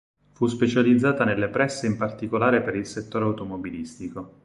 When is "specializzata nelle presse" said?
0.47-1.85